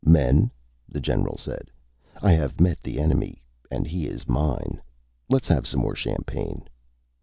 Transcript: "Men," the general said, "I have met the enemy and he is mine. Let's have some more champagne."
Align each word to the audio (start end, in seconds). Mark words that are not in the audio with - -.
"Men," 0.03 0.49
the 0.89 0.99
general 0.99 1.37
said, 1.37 1.69
"I 2.23 2.31
have 2.31 2.59
met 2.59 2.81
the 2.81 2.99
enemy 2.99 3.39
and 3.69 3.85
he 3.85 4.07
is 4.07 4.27
mine. 4.27 4.81
Let's 5.29 5.47
have 5.49 5.67
some 5.67 5.81
more 5.81 5.93
champagne." 5.95 6.67